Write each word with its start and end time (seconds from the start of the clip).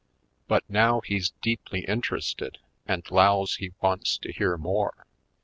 But 0.47 0.63
now 0.67 1.01
he's 1.01 1.29
deeply 1.43 1.81
interested 1.81 2.57
and 2.87 3.05
'lows 3.11 3.57
he 3.57 3.73
wants 3.81 4.17
to 4.17 4.31
hear 4.31 4.57
more. 4.57 5.05